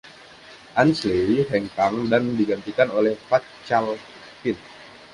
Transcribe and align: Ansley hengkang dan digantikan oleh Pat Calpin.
Ansley 0.81 1.35
hengkang 1.51 1.95
dan 2.11 2.23
digantikan 2.37 2.89
oleh 2.99 3.13
Pat 3.29 3.43
Calpin. 3.69 4.57